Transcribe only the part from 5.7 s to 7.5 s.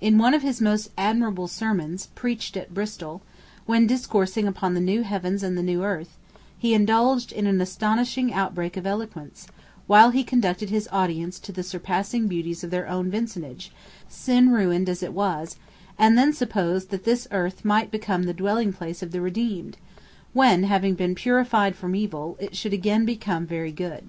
earth," he indulged in